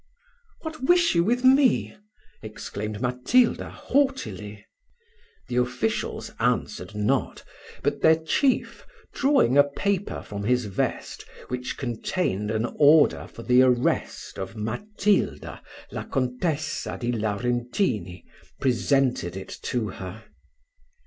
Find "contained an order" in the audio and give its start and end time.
11.77-13.27